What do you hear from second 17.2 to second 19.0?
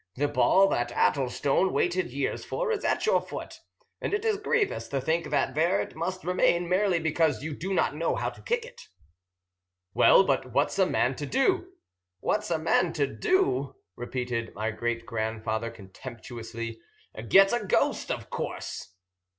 "Get a ghost, of course."